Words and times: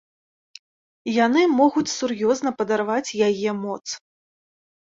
Яны 1.25 1.41
могуць 1.59 1.93
сур'ёзна 1.97 2.49
падарваць 2.63 3.15
яе 3.29 3.51
моц. 3.63 3.87